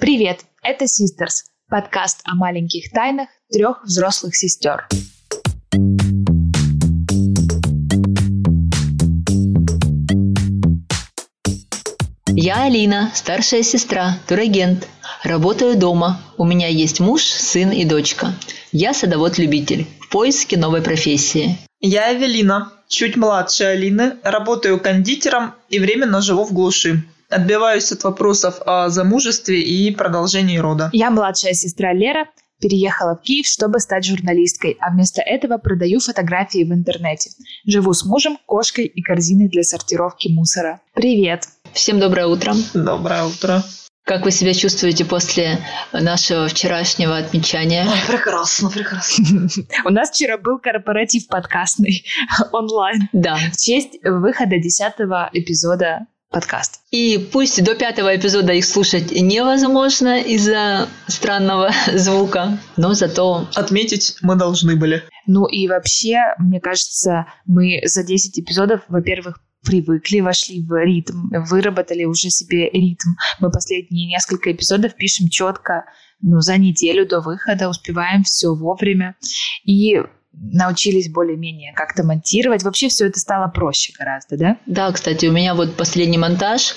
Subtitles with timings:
[0.00, 4.86] Привет, это Sisters, подкаст о маленьких тайнах трех взрослых сестер.
[12.28, 14.86] Я Алина, старшая сестра, турагент.
[15.24, 16.20] Работаю дома.
[16.36, 18.32] У меня есть муж, сын и дочка.
[18.70, 21.58] Я садовод-любитель в поиске новой профессии.
[21.80, 27.02] Я Эвелина, чуть младше Алины, работаю кондитером и временно живу в глуши.
[27.30, 30.88] Отбиваюсь от вопросов о замужестве и продолжении рода.
[30.92, 32.26] Я младшая сестра Лера,
[32.58, 37.30] переехала в Киев, чтобы стать журналисткой, а вместо этого продаю фотографии в интернете.
[37.66, 40.80] Живу с мужем, кошкой и корзиной для сортировки мусора.
[40.94, 41.48] Привет!
[41.74, 42.54] Всем доброе утро.
[42.72, 43.62] Доброе утро.
[44.04, 45.58] Как вы себя чувствуете после
[45.92, 47.84] нашего вчерашнего отмечания?
[47.84, 49.48] Ой, прекрасно, прекрасно.
[49.84, 52.06] У нас вчера был корпоратив подкастный
[52.52, 53.10] онлайн.
[53.12, 53.36] Да.
[53.52, 56.80] В честь выхода десятого эпизода подкаст.
[56.90, 63.48] И пусть до пятого эпизода их слушать невозможно из-за странного звука, но зато...
[63.54, 65.02] Отметить мы должны были.
[65.26, 72.04] Ну и вообще, мне кажется, мы за 10 эпизодов, во-первых, привыкли, вошли в ритм, выработали
[72.04, 73.10] уже себе ритм.
[73.40, 75.84] Мы последние несколько эпизодов пишем четко,
[76.20, 79.16] ну, за неделю до выхода, успеваем все вовремя.
[79.64, 80.02] И
[80.40, 82.62] научились более-менее как-то монтировать.
[82.62, 84.56] Вообще все это стало проще гораздо, да?
[84.66, 86.76] Да, кстати, у меня вот последний монтаж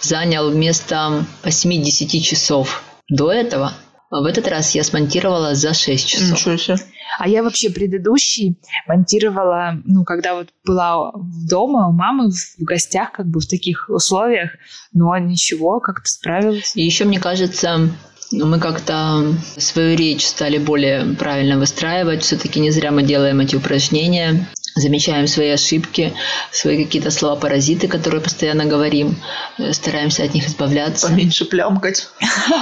[0.00, 3.72] занял вместо 8-10 часов до этого.
[4.10, 6.38] В этот раз я смонтировала за 6 часов.
[6.38, 6.76] Ничего себе.
[7.18, 11.12] А я вообще предыдущий монтировала, ну, когда вот была
[11.48, 14.50] дома у мамы в гостях, как бы в таких условиях,
[14.92, 16.76] но ничего, как-то справилась.
[16.76, 17.90] И еще, мне кажется,
[18.32, 22.24] ну, мы как-то свою речь стали более правильно выстраивать.
[22.24, 26.14] Все-таки не зря мы делаем эти упражнения замечаем свои ошибки,
[26.50, 29.16] свои какие-то слова-паразиты, которые постоянно говорим,
[29.58, 31.08] э, стараемся от них избавляться.
[31.08, 32.08] Поменьше плямкать.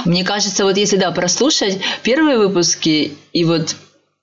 [0.05, 3.75] Мне кажется, вот если, да, прослушать первые выпуски и вот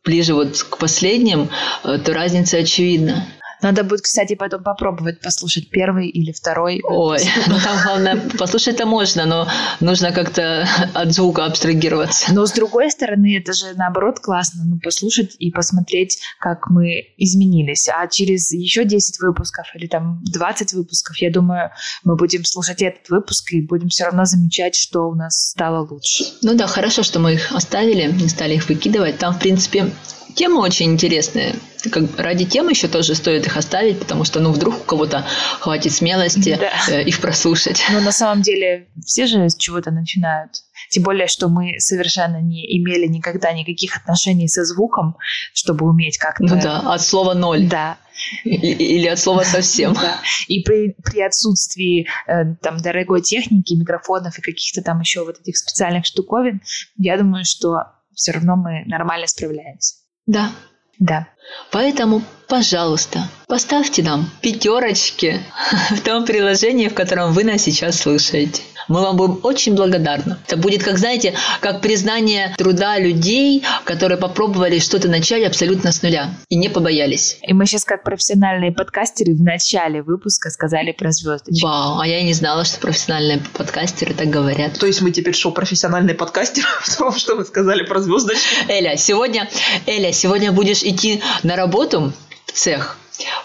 [0.05, 1.49] ближе вот к последним,
[1.85, 3.27] э, то разница очевидна.
[3.63, 6.81] Надо будет, кстати, потом попробовать послушать первый или второй.
[6.85, 9.49] Ой, ну там главное, послушать-то можно, но
[9.81, 12.33] нужно как-то от звука абстрагироваться.
[12.33, 17.89] Но с другой стороны, это же наоборот классно, ну, послушать и посмотреть, как мы изменились.
[17.89, 21.71] А через еще 10 выпусков или там 20 выпусков, я думаю,
[22.05, 26.25] мы будем слушать этот выпуск и будем все равно замечать, что у нас стало лучше.
[26.43, 29.19] Ну да, хорошо, что мы их оставили, не стали их выкидывать.
[29.19, 29.93] Там, в принципе,
[30.39, 31.57] темы очень интересные.
[31.91, 35.27] Как, ради темы еще тоже стоит их оставить, потому что, ну, вдруг у кого-то
[35.59, 36.71] хватит смелости да.
[36.89, 37.83] э, их прослушать.
[37.91, 40.53] Но на самом деле все же с чего-то начинают.
[40.91, 45.17] Тем более, что мы совершенно не имели никогда никаких отношений со звуком,
[45.53, 46.45] чтобы уметь как-то...
[46.45, 47.67] Ну да, от слова ноль.
[47.67, 47.99] Да.
[48.45, 49.95] Или от слова совсем.
[49.95, 50.21] Да.
[50.47, 55.57] И при, при отсутствии э, там дорогой техники, микрофонов и каких-то там еще вот этих
[55.57, 56.63] специальных штуковин,
[56.97, 57.83] я думаю, что
[58.15, 59.95] все равно мы нормально справляемся.
[60.29, 60.53] Да.
[60.99, 61.27] Да.
[61.71, 65.41] Поэтому, пожалуйста, поставьте нам пятерочки
[65.91, 68.63] в том приложении, в котором вы нас сейчас слушаете.
[68.89, 70.37] Мы вам будем очень благодарны.
[70.47, 76.31] Это будет, как знаете, как признание труда людей, которые попробовали что-то начать абсолютно с нуля
[76.49, 77.39] и не побоялись.
[77.43, 81.63] И мы сейчас, как профессиональные подкастеры, в начале выпуска сказали про звездочки.
[81.63, 84.79] Вау, а я и не знала, что профессиональные подкастеры так говорят.
[84.79, 88.47] То есть мы теперь что, профессиональные подкастеры в том, что вы сказали про звездочки?
[88.69, 89.49] Эля, сегодня,
[89.87, 92.13] Эля, сегодня будешь идти на работу
[92.47, 92.97] в цех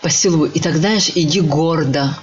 [0.02, 2.16] по селу, и тогда знаешь, иди гордо,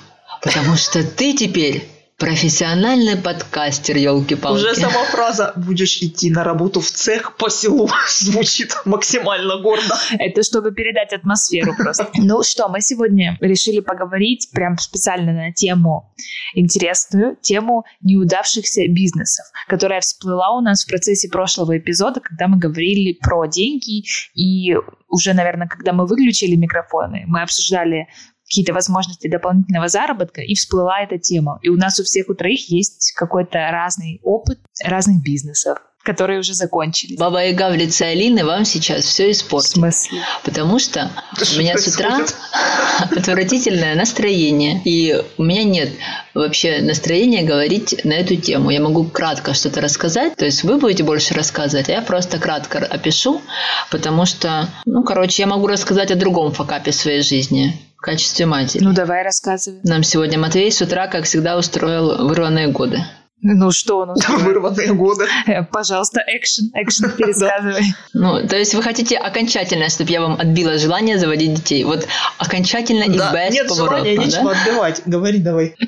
[0.42, 1.88] потому что ты теперь
[2.20, 4.60] Профессиональный подкастер, елки-палки.
[4.60, 9.94] Уже сама фраза «будешь идти на работу в цех по селу» звучит максимально гордо.
[10.18, 12.10] Это чтобы передать атмосферу просто.
[12.18, 16.14] Ну что, мы сегодня решили поговорить прям специально на тему
[16.54, 23.18] интересную, тему неудавшихся бизнесов, которая всплыла у нас в процессе прошлого эпизода, когда мы говорили
[23.18, 24.04] про деньги
[24.34, 24.76] и
[25.08, 28.08] уже, наверное, когда мы выключили микрофоны, мы обсуждали
[28.50, 31.60] какие-то возможности дополнительного заработка, и всплыла эта тема.
[31.62, 36.54] И у нас у всех у троих есть какой-то разный опыт разных бизнесов которые уже
[36.54, 37.18] закончились.
[37.18, 39.70] Баба Яга в лице Алины вам сейчас все испортит.
[39.70, 40.20] В смысле?
[40.44, 41.10] Потому что
[41.54, 42.20] у меня с утра
[43.10, 44.80] отвратительное настроение.
[44.84, 45.90] И у меня нет
[46.32, 48.70] вообще настроения говорить на эту тему.
[48.70, 50.36] Я могу кратко что-то рассказать.
[50.36, 53.42] То есть вы будете больше рассказывать, а я просто кратко опишу.
[53.90, 58.82] Потому что, ну, короче, я могу рассказать о другом факапе своей жизни в качестве матери.
[58.82, 59.80] Ну, давай рассказывай.
[59.84, 63.04] Нам сегодня Матвей с утра, как всегда, устроил вырванные годы.
[63.42, 64.38] Ну что он устроил?
[64.44, 65.26] Вырванные годы.
[65.46, 67.94] Э, пожалуйста, экшен, экшен пересказывай.
[68.12, 71.84] Ну, то есть вы хотите окончательно, чтобы я вам отбила желание заводить детей?
[71.84, 72.06] Вот
[72.38, 75.02] окончательно и без Нет желания, нечего отбивать.
[75.06, 75.74] Говори давай.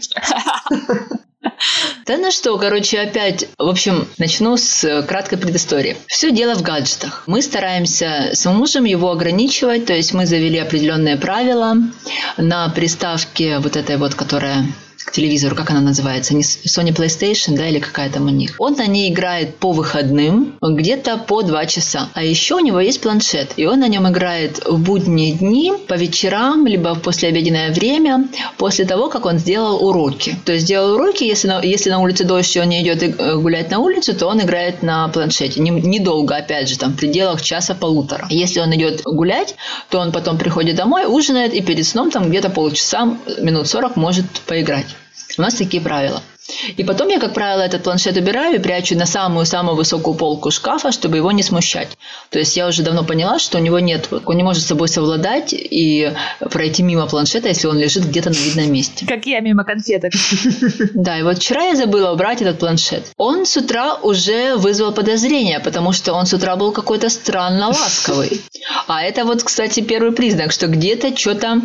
[2.06, 5.96] Да ну что, короче, опять, в общем, начну с краткой предыстории.
[6.06, 7.24] Все дело в гаджетах.
[7.26, 11.76] Мы стараемся с мужем его ограничивать, то есть мы завели определенные правила
[12.36, 14.66] на приставке вот этой вот, которая
[15.04, 18.54] к телевизору, как она называется, не Sony PlayStation, да, или какая там у них.
[18.58, 22.08] Он на ней играет по выходным, где-то по два часа.
[22.14, 25.94] А еще у него есть планшет, и он на нем играет в будние дни, по
[25.94, 30.36] вечерам, либо в послеобеденное время, после того, как он сделал уроки.
[30.44, 33.36] То есть сделал уроки, если на, если на улице дождь, и он не идет э,
[33.36, 35.60] гулять на улицу, то он играет на планшете.
[35.60, 38.26] Недолго, опять же, там в пределах часа-полутора.
[38.30, 39.56] Если он идет гулять,
[39.90, 44.26] то он потом приходит домой, ужинает, и перед сном там где-то полчаса, минут сорок может
[44.46, 44.91] поиграть.
[45.38, 46.22] У нас такие правила.
[46.76, 50.92] И потом я, как правило, этот планшет убираю и прячу на самую-самую высокую полку шкафа,
[50.92, 51.88] чтобы его не смущать.
[52.30, 54.88] То есть я уже давно поняла, что у него нет, он не может с собой
[54.88, 56.12] совладать и
[56.50, 59.06] пройти мимо планшета, если он лежит где-то на видном месте.
[59.06, 60.12] Как я мимо конфеток.
[60.94, 63.06] Да, и вот вчера я забыла убрать этот планшет.
[63.16, 68.40] Он с утра уже вызвал подозрения, потому что он с утра был какой-то странно ласковый.
[68.86, 71.62] А это вот, кстати, первый признак, что где-то что-то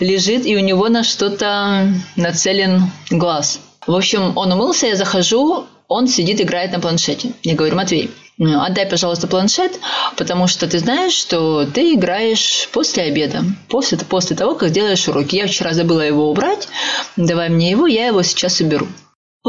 [0.00, 3.60] лежит, и у него на что-то нацелен глаз.
[3.88, 7.32] В общем, он умылся, я захожу, он сидит, играет на планшете.
[7.42, 9.80] Я говорю, Матвей, отдай, пожалуйста, планшет,
[10.18, 15.36] потому что ты знаешь, что ты играешь после обеда, после, после того, как делаешь уроки.
[15.36, 16.68] Я вчера забыла его убрать,
[17.16, 18.86] давай мне его, я его сейчас уберу.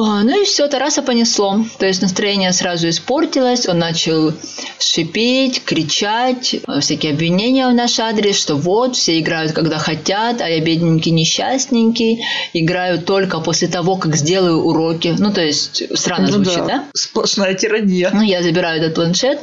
[0.06, 1.66] Ну и все, Тараса понесло.
[1.78, 4.34] То есть настроение сразу испортилось, он начал
[4.80, 10.62] шипеть, кричать, всякие обвинения в наш адрес, что вот, все играют, когда хотят, а я
[10.62, 12.24] бедненький, несчастненький,
[12.54, 15.16] играю только после того, как сделаю уроки.
[15.18, 16.66] Ну, то есть странно ну, звучит, да.
[16.66, 16.84] да?
[16.94, 18.10] Сплошная тирания.
[18.14, 19.40] Ну, я забираю этот планшет,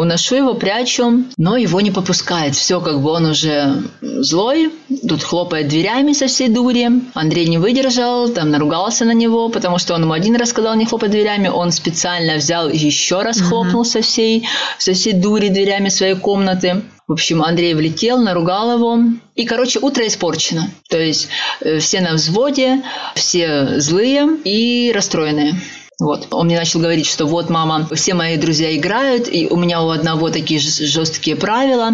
[0.00, 2.54] Уношу его, прячу, но его не попускает.
[2.54, 4.70] Все, как бы он уже злой,
[5.08, 6.88] тут хлопает дверями со всей дури.
[7.14, 10.86] Андрей не выдержал, там наругался на него, потому что он ему один раз сказал не
[10.86, 11.48] хлопать дверями.
[11.48, 14.46] Он специально взял еще раз хлопнул со всей,
[14.78, 16.82] со всей дури дверями своей комнаты.
[17.08, 19.00] В общем, Андрей влетел, наругал его.
[19.34, 20.70] И, короче, утро испорчено.
[20.88, 21.28] То есть
[21.60, 22.84] э, все на взводе,
[23.16, 25.56] все злые и расстроенные.
[26.00, 26.28] Вот.
[26.30, 29.88] Он мне начал говорить, что вот, мама, все мои друзья играют, и у меня у
[29.88, 31.90] одного такие жесткие правила.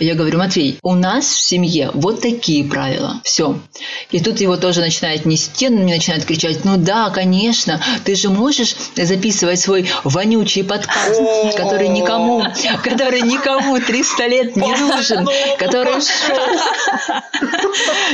[0.00, 3.20] Я говорю, Матвей, у нас в семье вот такие правила.
[3.22, 3.56] Все.
[4.10, 8.28] И тут его тоже начинает нести, он мне начинает кричать, ну да, конечно, ты же
[8.28, 11.22] можешь записывать свой вонючий подкаст,
[11.56, 12.42] который никому,
[12.82, 15.28] который никому 300 лет не нужен,
[15.60, 16.02] который,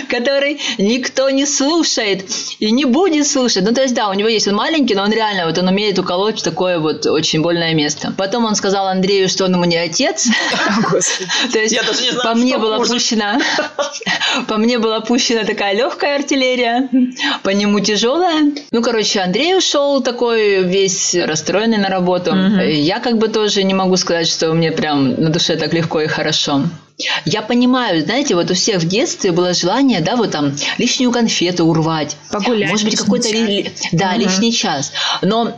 [0.07, 2.29] который никто не слушает
[2.59, 3.65] и не будет слушать.
[3.65, 5.69] Ну, то есть, да, у него есть, он маленький, но он реально реально, вот он
[5.69, 8.13] умеет уколоть такое вот очень больное место.
[8.17, 10.29] Потом он сказал Андрею, что он ему не отец.
[11.53, 11.79] То есть
[12.23, 13.41] по мне была пущена,
[14.49, 16.89] по мне была пущена такая легкая артиллерия,
[17.43, 18.53] по нему тяжелая.
[18.71, 22.35] Ну, короче, Андрей ушел такой весь расстроенный на работу.
[22.35, 26.07] Я как бы тоже не могу сказать, что мне прям на душе так легко и
[26.07, 26.63] хорошо.
[27.25, 31.65] Я понимаю, знаете, вот у всех в детстве было желание, да, вот там лишнюю конфету
[31.65, 32.17] урвать.
[32.31, 32.71] Погулять.
[32.71, 33.29] Может быть, какой-то
[33.93, 34.21] да, угу.
[34.21, 34.93] лишний час.
[35.23, 35.57] Но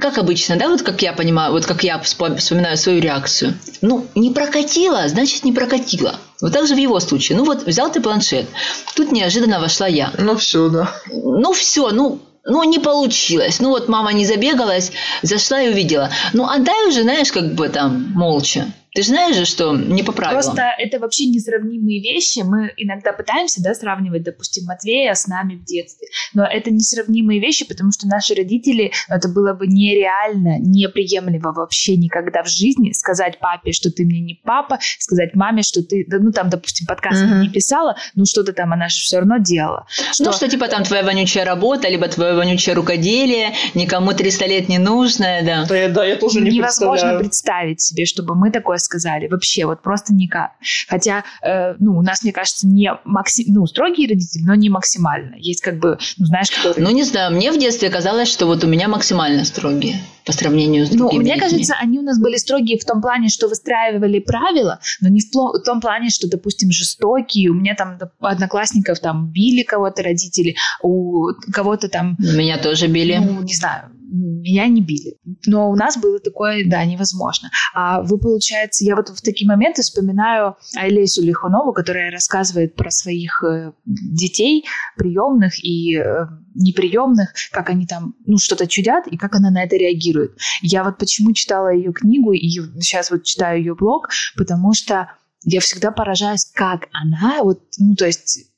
[0.00, 3.54] как обычно, да, вот как я понимаю, вот как я вспоминаю свою реакцию.
[3.80, 6.16] Ну, не прокатило, значит, не прокатило.
[6.40, 7.36] Вот так же в его случае.
[7.36, 8.46] Ну вот, взял ты планшет,
[8.94, 10.12] тут неожиданно вошла я.
[10.18, 10.92] Ну все, да.
[11.10, 13.60] Ну все, ну ну, не получилось.
[13.60, 14.90] Ну, вот мама не забегалась,
[15.22, 16.10] зашла и увидела.
[16.32, 18.72] Ну, отдай уже, знаешь, как бы там молча.
[18.98, 20.42] Ты же знаешь же, что не по правилам.
[20.42, 22.40] Просто это вообще несравнимые вещи.
[22.40, 26.08] Мы иногда пытаемся да, сравнивать, допустим, Матвея с нами в детстве.
[26.34, 32.42] Но это несравнимые вещи, потому что наши родители, это было бы нереально, неприемлемо вообще никогда
[32.42, 36.50] в жизни сказать папе, что ты мне не папа, сказать маме, что ты, ну там,
[36.50, 37.38] допустим, подкаст mm-hmm.
[37.38, 39.86] не писала, ну что-то там она же все равно делала.
[40.12, 40.24] Что...
[40.24, 44.78] Ну что типа там твоя вонючая работа, либо твое вонючее рукоделие, никому 300 лет не
[44.78, 45.66] нужное, да.
[45.68, 49.28] Да, я, да, я тоже не Невозможно представить себе, чтобы мы такое сказали.
[49.28, 50.52] Вообще, вот просто никак.
[50.88, 53.52] Хотя, э, ну, у нас, мне кажется, не максим...
[53.52, 55.36] ну, строгие родители, но не максимально.
[55.36, 56.82] Есть как бы, ну, знаешь, которые...
[56.82, 60.86] Ну, не знаю, мне в детстве казалось, что вот у меня максимально строгие по сравнению
[60.86, 61.40] с другими Ну, мне людьми.
[61.48, 65.64] кажется, они у нас были строгие в том плане, что выстраивали правила, но не в
[65.64, 67.50] том плане, что, допустим, жестокие.
[67.50, 72.16] У меня там одноклассников там били кого-то родители, у кого-то там...
[72.18, 73.16] Меня тоже били.
[73.18, 75.18] Ну, не знаю, меня не били.
[75.46, 77.50] Но у нас было такое, да, невозможно.
[77.74, 83.42] А вы, получается, я вот в такие моменты вспоминаю Айлесю Лихунову, которая рассказывает про своих
[83.44, 84.64] э, детей,
[84.96, 89.76] приемных и э, неприемных, как они там, ну, что-то чудят, и как она на это
[89.76, 90.36] реагирует.
[90.62, 92.48] Я вот почему читала ее книгу, и
[92.80, 95.12] сейчас вот читаю ее блог, потому что
[95.44, 98.48] я всегда поражаюсь, как она, вот, ну, то есть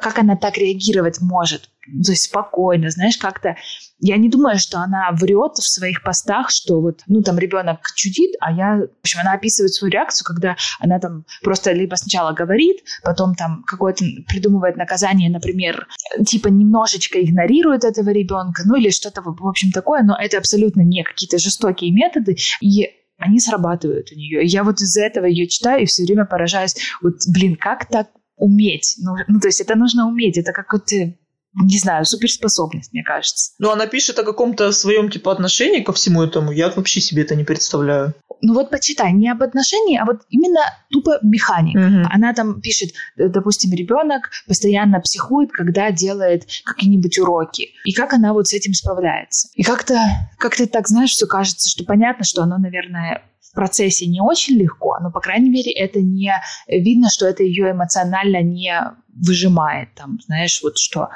[0.00, 1.70] как она так реагировать может?
[2.04, 3.56] То есть спокойно, знаешь, как-то
[4.00, 8.32] я не думаю, что она врет в своих постах, что вот, ну, там ребенок чудит,
[8.40, 12.78] а я, в общем, она описывает свою реакцию, когда она там просто либо сначала говорит,
[13.02, 15.88] потом там какое-то придумывает наказание, например,
[16.24, 21.02] типа немножечко игнорирует этого ребенка, ну, или что-то, в общем, такое, но это абсолютно не
[21.02, 24.46] какие-то жестокие методы, и они срабатывают у нее.
[24.46, 28.94] Я вот из-за этого ее читаю и все время поражаюсь, вот, блин, как так уметь?
[28.98, 31.14] Ну, ну то есть это нужно уметь, это какой-то
[31.54, 33.52] не знаю, суперспособность, мне кажется.
[33.58, 36.52] Ну, она пишет о каком-то своем, типа, отношении ко всему этому.
[36.52, 38.14] Я вообще себе это не представляю.
[38.40, 41.76] Ну вот почитай, не об отношении, а вот именно тупо механик.
[41.76, 42.08] Угу.
[42.14, 47.70] Она там пишет, э, допустим, ребенок постоянно психует, когда делает какие-нибудь уроки.
[47.84, 49.48] И как она вот с этим справляется.
[49.54, 49.98] И как-то,
[50.38, 53.22] как-то так, знаешь, все кажется, что понятно, что оно, наверное,
[53.58, 56.32] процессе не очень легко, но, по крайней мере, это не
[56.68, 58.72] видно, что это ее эмоционально не
[59.08, 59.88] выжимает.
[59.96, 61.08] Там, знаешь, вот что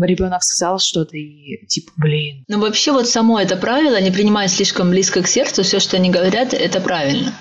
[0.00, 2.44] ребенок сказал что-то и типа, блин.
[2.46, 6.10] Ну, вообще вот само это правило, не принимая слишком близко к сердцу, все, что они
[6.10, 7.32] говорят, это правильно.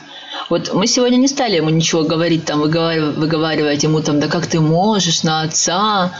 [0.50, 4.48] Вот мы сегодня не стали ему ничего говорить, там, выговаривать, выговаривать ему там, да как
[4.48, 6.12] ты можешь на отца.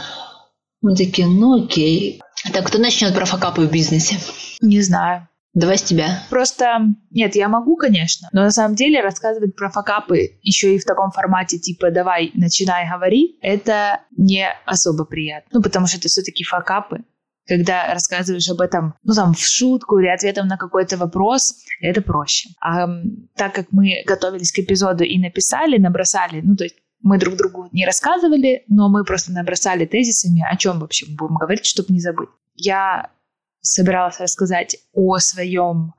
[0.80, 2.20] Мы такие, ну окей.
[2.52, 4.20] Так, кто начнет про факапы в бизнесе?
[4.60, 5.26] Не знаю.
[5.54, 6.22] Давай с тебя.
[6.30, 6.80] Просто,
[7.10, 11.10] нет, я могу, конечно, но на самом деле рассказывать про факапы еще и в таком
[11.10, 15.50] формате, типа, давай, начинай, говори, это не особо приятно.
[15.52, 17.04] Ну, потому что это все-таки факапы.
[17.46, 22.50] Когда рассказываешь об этом, ну, там, в шутку или ответом на какой-то вопрос, это проще.
[22.60, 22.86] А
[23.34, 27.68] так как мы готовились к эпизоду и написали, набросали, ну, то есть мы друг другу
[27.72, 32.00] не рассказывали, но мы просто набросали тезисами, о чем вообще мы будем говорить, чтобы не
[32.00, 32.28] забыть.
[32.54, 33.10] Я
[33.62, 35.94] собиралась рассказать о своем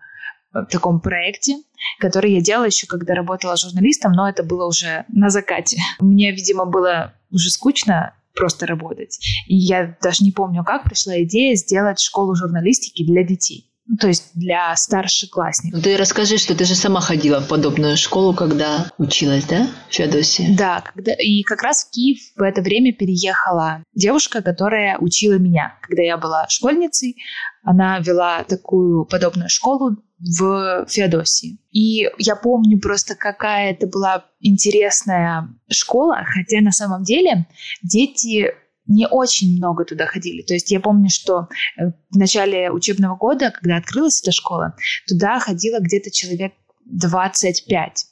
[0.53, 1.58] э, таком проекте,
[2.00, 5.77] который я делала еще, когда работала журналистом, но это было уже на закате.
[6.00, 9.20] Мне, видимо, было уже скучно просто работать.
[9.48, 13.73] И я даже не помню, как пришла идея сделать школу журналистики для детей.
[14.00, 15.84] То есть для старшеклассников.
[15.84, 20.56] Ты расскажи, что ты же сама ходила в подобную школу, когда училась, да, в Феодосии?
[20.58, 25.78] Да, когда, и как раз в Киев в это время переехала девушка, которая учила меня.
[25.82, 27.18] Когда я была школьницей,
[27.62, 31.60] она вела такую подобную школу в Феодосии.
[31.72, 37.48] И я помню просто, какая это была интересная школа, хотя на самом деле
[37.82, 38.54] дети
[38.88, 40.42] не очень много туда ходили.
[40.42, 41.48] То есть я помню, что
[41.78, 44.75] э, в начале учебного года, когда открылась эта школа,
[45.08, 46.54] туда ходило где-то человек
[46.86, 48.06] 25.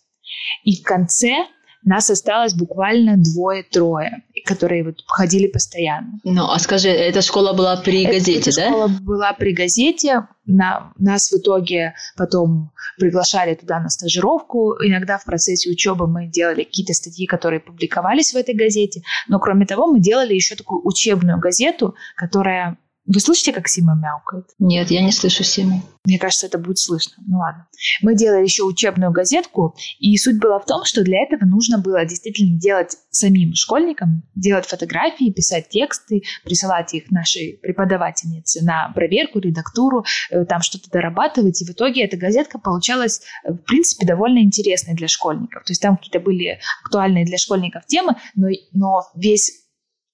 [0.63, 1.45] И в конце
[1.83, 6.19] нас осталось буквально двое-трое, которые вот ходили постоянно.
[6.23, 8.67] Ну, а скажи, эта школа была при газете, эта да?
[8.67, 10.27] школа была при газете.
[10.45, 14.75] На, нас в итоге потом приглашали туда на стажировку.
[14.83, 19.01] Иногда в процессе учебы мы делали какие-то статьи, которые публиковались в этой газете.
[19.27, 22.77] Но кроме того, мы делали еще такую учебную газету, которая
[23.13, 24.45] вы слышите, как Сима мяукает?
[24.59, 25.83] Нет, я не слышу Симу.
[26.05, 27.15] Мне кажется, это будет слышно.
[27.27, 27.67] Ну ладно.
[28.01, 32.05] Мы делали еще учебную газетку, и суть была в том, что для этого нужно было
[32.05, 40.05] действительно делать самим школьникам, делать фотографии, писать тексты, присылать их нашей преподавательнице на проверку, редактуру,
[40.31, 41.61] э, там что-то дорабатывать.
[41.61, 45.63] И в итоге эта газетка получалась, э, в принципе, довольно интересной для школьников.
[45.65, 49.60] То есть там какие-то были актуальные для школьников темы, но, но весь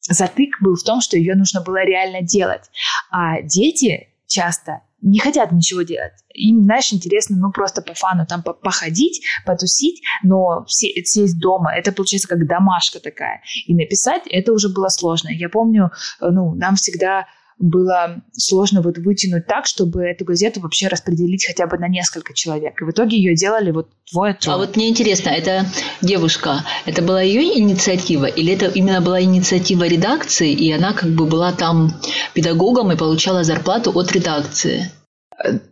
[0.08, 2.70] затык был в том, что ее нужно было реально делать.
[3.12, 6.14] А дети часто не хотят ничего делать.
[6.34, 11.92] Им, знаешь, интересно, ну, просто по фану там походить, потусить, но все, сесть дома, это
[11.92, 13.42] получается как домашка такая.
[13.68, 15.30] И написать это уже было сложно.
[15.30, 17.28] Я помню, э, ну, нам всегда
[17.60, 22.82] было сложно вот вытянуть так, чтобы эту газету вообще распределить хотя бы на несколько человек.
[22.82, 24.56] И в итоге ее делали вот двое-трое.
[24.56, 25.66] А вот мне интересно, эта
[26.02, 31.26] девушка, это была ее инициатива или это именно была инициатива редакции, и она как бы
[31.26, 31.94] была там
[32.34, 34.92] педагогом и получала зарплату от редакции?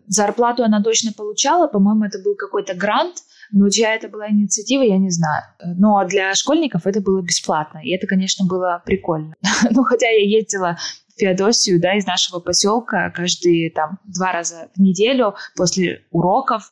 [0.08, 3.18] Зарплату она точно получала, по-моему, это был какой-то грант,
[3.52, 5.44] но чья это была инициатива, я не знаю.
[5.64, 9.36] Но для школьников это было бесплатно, и это, конечно, было прикольно.
[9.72, 10.78] ну, хотя я ездила
[11.18, 16.72] Феодосию, да, из нашего поселка каждые там два раза в неделю после уроков.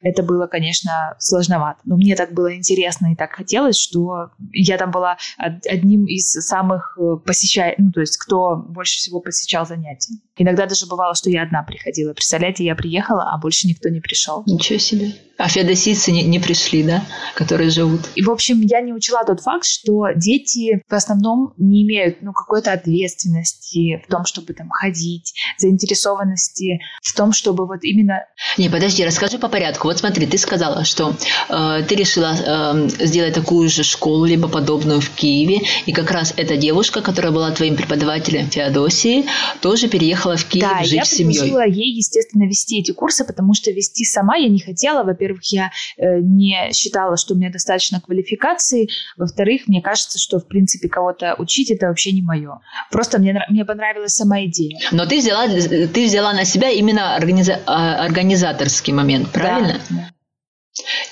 [0.00, 1.80] Это было, конечно, сложновато.
[1.84, 6.98] Но мне так было интересно и так хотелось, что я там была одним из самых
[6.98, 10.14] э, посещаемых, ну, то есть кто больше всего посещал занятия.
[10.36, 12.12] Иногда даже бывало, что я одна приходила.
[12.12, 14.42] Представляете, я приехала, а больше никто не пришел.
[14.46, 15.12] Ничего себе.
[15.36, 18.02] А феодосийцы не, не пришли, да, которые живут?
[18.14, 22.32] И, в общем, я не учла тот факт, что дети в основном не имеют ну,
[22.32, 28.24] какой-то ответственности в том, чтобы там ходить, заинтересованности в том, чтобы вот именно...
[28.58, 29.88] Не, подожди, расскажи по порядку.
[29.88, 31.16] Вот смотри, ты сказала, что
[31.48, 36.32] э, ты решила э, сделать такую же школу, либо подобную в Киеве, и как раз
[36.36, 39.26] эта девушка, которая была твоим преподавателем Феодосии,
[39.60, 41.52] тоже переехала в Киев да, жить я с семьей.
[41.52, 45.04] Да, ей, естественно, вести эти курсы, потому что вести сама я не хотела.
[45.04, 48.88] Во-первых, я э, не считала, что у меня достаточно квалификации.
[49.16, 52.60] Во-вторых, мне кажется, что, в принципе, кого-то учить это вообще не мое.
[52.90, 54.78] Просто мне, мне понравилась сама идея.
[54.92, 59.80] Но ты взяла, ты взяла на себя именно организа- а, организаторский момент, правильно?
[59.90, 60.10] Да,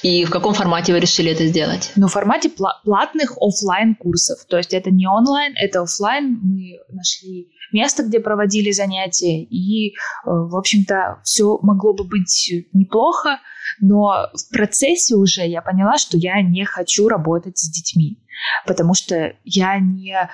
[0.03, 1.93] И в каком формате вы решили это сделать?
[1.97, 2.51] Ну, в формате
[2.85, 4.45] платных офлайн курсов.
[4.49, 6.39] То есть это не онлайн, это офлайн.
[6.43, 9.93] Мы нашли место, где проводили занятия, и, э,
[10.25, 13.39] в общем-то, все могло бы быть неплохо,
[13.81, 18.19] но в процессе уже я поняла, что я не хочу работать с детьми,
[18.67, 20.31] потому что я не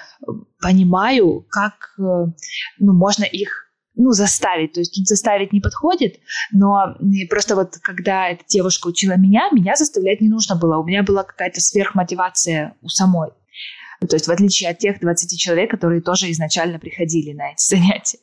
[0.61, 2.02] понимаю, как э,
[2.78, 3.68] ну, можно их
[3.99, 4.73] ну, заставить.
[4.73, 6.21] То есть тут заставить не подходит,
[6.52, 6.97] но
[7.28, 10.78] просто вот когда эта девушка учила меня, меня заставлять не нужно было.
[10.78, 13.30] У меня была какая-то сверхмотивация у самой.
[14.00, 18.19] То есть в отличие от тех 20 человек, которые тоже изначально приходили на эти занятия.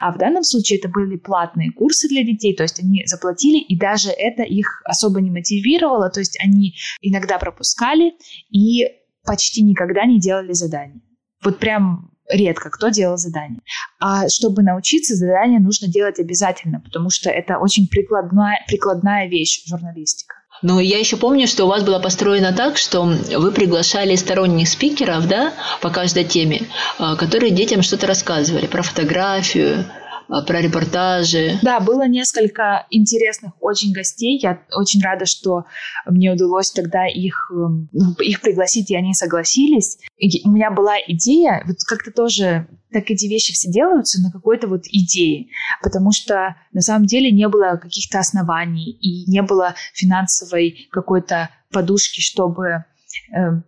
[0.00, 3.78] А в данном случае это были платные курсы для детей, то есть они заплатили, и
[3.78, 8.14] даже это их особо не мотивировало, то есть они иногда пропускали
[8.50, 8.88] и
[9.24, 11.00] почти никогда не делали задания.
[11.42, 13.60] Вот прям редко кто делал задания.
[13.98, 20.36] А чтобы научиться, задания нужно делать обязательно, потому что это очень прикладная, прикладная вещь журналистика.
[20.62, 25.26] Ну, я еще помню, что у вас было построено так, что вы приглашали сторонних спикеров,
[25.26, 29.86] да, по каждой теме, а, которые детям что-то рассказывали про фотографию,
[30.46, 31.58] про репортажи.
[31.62, 34.38] Да, было несколько интересных очень гостей.
[34.42, 35.64] Я очень рада, что
[36.06, 39.98] мне удалось тогда их, эм, ну, их пригласить, и они согласились.
[40.18, 44.66] И у меня была идея, вот как-то тоже так эти вещи все делаются на какой-то
[44.66, 45.46] вот идее,
[45.82, 52.20] потому что на самом деле не было каких-то оснований и не было финансовой какой-то подушки,
[52.20, 52.89] чтобы Э,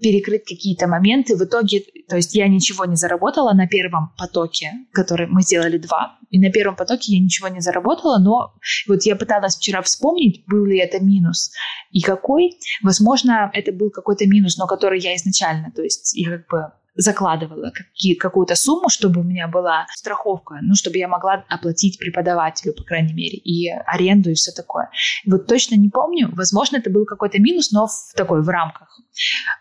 [0.00, 1.36] перекрыть какие-то моменты.
[1.36, 6.18] В итоге, то есть я ничего не заработала на первом потоке, который мы сделали два,
[6.30, 8.54] и на первом потоке я ничего не заработала, но
[8.88, 11.52] вот я пыталась вчера вспомнить, был ли это минус
[11.90, 12.58] и какой.
[12.82, 17.72] Возможно, это был какой-то минус, но который я изначально, то есть я как бы закладывала
[18.20, 23.14] какую-то сумму, чтобы у меня была страховка, ну, чтобы я могла оплатить преподавателю, по крайней
[23.14, 24.90] мере, и аренду, и все такое.
[25.26, 26.30] Вот точно не помню.
[26.32, 28.88] Возможно, это был какой-то минус, но в такой, в рамках.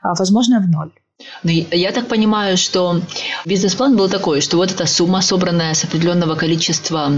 [0.01, 0.91] А, возможно, в ноль.
[1.43, 3.01] Ну, я так понимаю, что
[3.45, 7.11] бизнес-план был такой, что вот эта сумма, собранная с определенного количества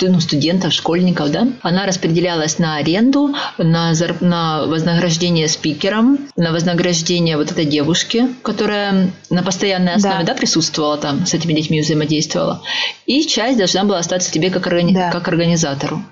[0.00, 7.50] ну, студентов, школьников, да, она распределялась на аренду, на, на вознаграждение спикерам, на вознаграждение вот
[7.50, 10.32] этой девушки, которая на постоянной основе да.
[10.32, 12.62] Да, присутствовала там, с этими детьми взаимодействовала.
[13.06, 15.10] И часть должна была остаться тебе как, органи- да.
[15.10, 16.02] как организатору.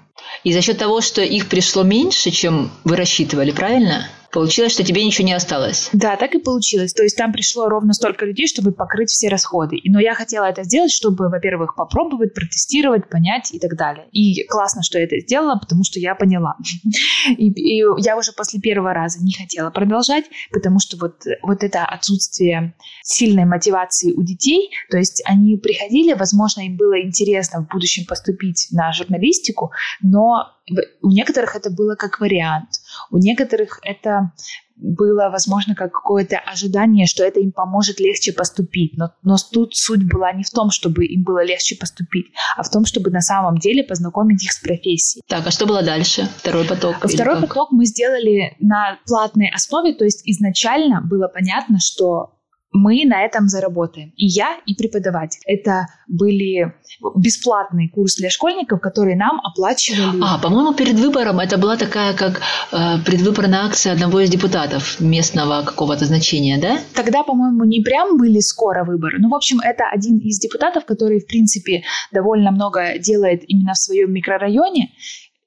[0.42, 4.08] И за счет того, что их пришло меньше, чем вы рассчитывали, правильно?
[4.34, 5.90] Получилось, что тебе ничего не осталось.
[5.92, 6.92] Да, так и получилось.
[6.92, 9.78] То есть там пришло ровно столько людей, чтобы покрыть все расходы.
[9.84, 14.08] Но я хотела это сделать, чтобы, во-первых, попробовать, протестировать, понять и так далее.
[14.10, 16.56] И классно, что я это сделала, потому что я поняла.
[17.38, 21.84] И, и я уже после первого раза не хотела продолжать, потому что вот, вот это
[21.84, 28.04] отсутствие сильной мотивации у детей, то есть они приходили, возможно, им было интересно в будущем
[28.06, 30.54] поступить на журналистику, но
[31.02, 32.80] у некоторых это было как вариант,
[33.10, 34.32] у некоторых это
[34.76, 38.96] было, возможно, как какое-то ожидание, что это им поможет легче поступить.
[38.96, 42.26] Но, но тут суть была не в том, чтобы им было легче поступить,
[42.56, 45.22] а в том, чтобы на самом деле познакомить их с профессией.
[45.28, 46.28] Так, а что было дальше?
[46.38, 46.96] Второй поток?
[47.04, 52.33] Второй поток мы сделали на платной основе, то есть изначально было понятно, что
[52.74, 54.12] мы на этом заработаем.
[54.16, 55.40] И я, и преподаватель.
[55.46, 56.74] Это были
[57.14, 60.20] бесплатные курсы для школьников, которые нам оплачивали.
[60.20, 62.40] А, по-моему, перед выбором это была такая, как
[62.72, 66.80] э, предвыборная акция одного из депутатов местного какого-то значения, да?
[66.94, 69.18] Тогда, по-моему, не прям были скоро выборы.
[69.20, 73.78] Ну, в общем, это один из депутатов, который, в принципе, довольно много делает именно в
[73.78, 74.90] своем микрорайоне.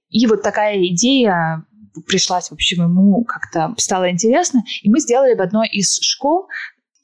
[0.09, 1.65] И вот такая идея
[2.07, 4.63] пришлась, в общем, ему как-то стало интересно.
[4.81, 6.47] И мы сделали в одной из школ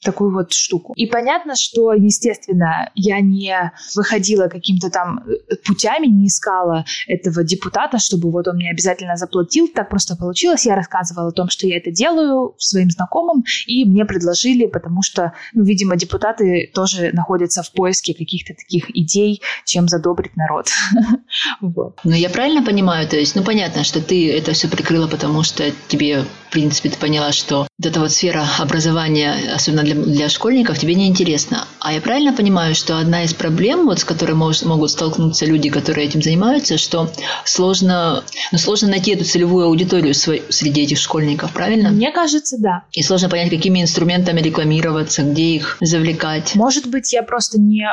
[0.04, 0.94] такую вот штуку.
[0.96, 7.98] И понятно, что, естественно, я не выходила каким-то там э, путями, не искала этого депутата,
[8.00, 9.68] чтобы вот он мне обязательно заплатил.
[9.74, 10.66] Так просто получилось.
[10.66, 15.34] Я рассказывала о том, что я это делаю своим знакомым, и мне предложили, потому что,
[15.54, 20.68] ну, видимо, депутаты тоже находятся в поиске каких-то таких идей, чем задобрить народ.
[21.62, 22.00] вот.
[22.04, 25.72] Ну, я правильно понимаю, то есть, ну, понятно, что ты это все прикрыла, потому что
[25.88, 30.94] тебе принципе, ты поняла, что вот эта вот сфера образования, особенно для, для школьников, тебе
[30.94, 31.68] не интересна.
[31.80, 35.70] А я правильно понимаю, что одна из проблем, вот, с которой мож, могут столкнуться люди,
[35.70, 37.10] которые этим занимаются, что
[37.44, 41.90] сложно, ну, сложно найти эту целевую аудиторию свой, среди этих школьников, правильно?
[41.90, 42.84] Мне кажется, да.
[42.92, 46.54] И сложно понять, какими инструментами рекламироваться, где их завлекать.
[46.54, 47.88] Может быть, я просто не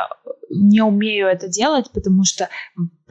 [0.53, 2.49] не умею это делать, потому что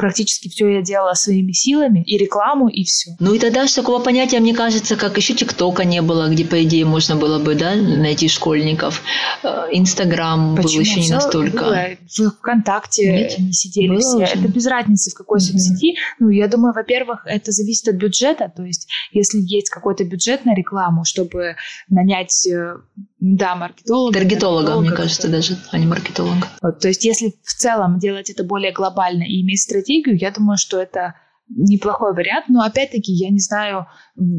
[0.00, 3.10] практически все я делала своими силами, и рекламу, и все.
[3.20, 6.62] Ну и тогда же такого понятия, мне кажется, как еще ТикТока не было, где, по
[6.64, 9.02] идее, можно было бы да, найти школьников.
[9.42, 11.64] Э, Инстаграм был еще не настолько.
[11.64, 11.86] Было.
[12.16, 13.38] В ВКонтакте Нет?
[13.38, 14.16] не сидели было все.
[14.16, 14.24] Уже.
[14.24, 15.52] Это без разницы, в какой mm-hmm.
[15.52, 15.96] соцсети.
[16.18, 18.50] Ну, я думаю, во-первых, это зависит от бюджета.
[18.56, 21.56] То есть, если есть какой-то бюджет на рекламу, чтобы
[21.90, 22.76] нанять э,
[23.20, 24.18] да, маркетолога.
[24.18, 26.48] Таргетолога, мне кажется, даже, а не маркетолога.
[26.62, 30.56] Вот, то есть, если в целом делать это более глобально и иметь стратегию, я думаю,
[30.56, 31.14] что это
[31.48, 32.46] неплохой вариант.
[32.48, 33.86] Но опять-таки, я не знаю,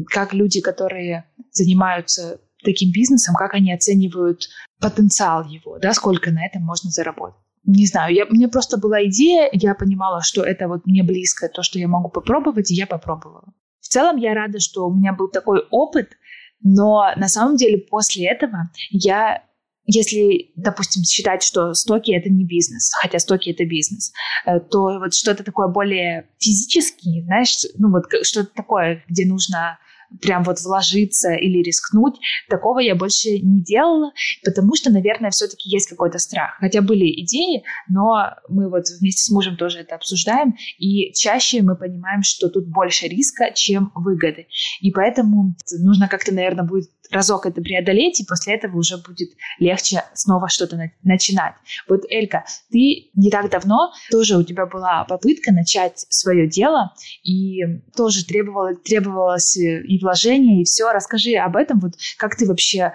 [0.06, 4.48] как люди, которые занимаются таким бизнесом, как они оценивают
[4.80, 7.36] потенциал его, да, сколько на этом можно заработать.
[7.64, 11.62] Не знаю, я, мне просто была идея, я понимала, что это вот мне близко, то,
[11.62, 13.52] что я могу попробовать, и я попробовала.
[13.80, 16.16] В целом я рада, что у меня был такой опыт,
[16.62, 19.42] но на самом деле после этого я
[19.84, 24.12] если, допустим, считать, что стоки это не бизнес, хотя стоки это бизнес,
[24.46, 29.78] э, то вот что-то такое более физический, знаешь, ну вот что-то такое, где нужно
[30.20, 32.14] прям вот вложиться или рискнуть,
[32.48, 34.12] такого я больше не делала,
[34.44, 36.56] потому что, наверное, все-таки есть какой-то страх.
[36.60, 41.76] Хотя были идеи, но мы вот вместе с мужем тоже это обсуждаем, и чаще мы
[41.76, 44.46] понимаем, что тут больше риска, чем выгоды.
[44.80, 50.02] И поэтому нужно как-то, наверное, будет разок это преодолеть, и после этого уже будет легче
[50.14, 51.54] снова что-то на- начинать.
[51.88, 57.60] Вот, Элька, ты не так давно, тоже у тебя была попытка начать свое дело, и
[57.96, 60.92] тоже требовало, требовалось и вложение, и все.
[60.92, 62.92] Расскажи об этом, вот как ты вообще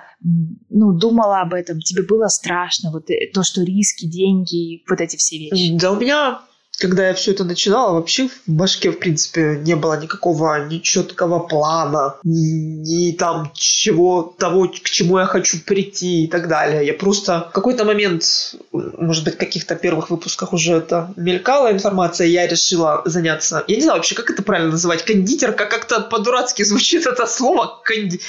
[0.70, 5.16] ну, думала об этом, тебе было страшно, вот э, то, что риски, деньги, вот эти
[5.18, 5.78] все вещи?
[5.78, 6.42] Да у меня
[6.80, 11.40] когда я все это начинала, вообще в башке, в принципе, не было никакого, ни четкого
[11.40, 16.86] плана, ни, ни там чего, того, к чему я хочу прийти и так далее.
[16.86, 22.28] Я просто в какой-то момент, может быть, в каких-то первых выпусках уже это мелькала информация,
[22.28, 27.08] я решила заняться, я не знаю вообще, как это правильно называть, кондитерка, как-то по-дурацки звучит
[27.08, 28.22] это слово, конди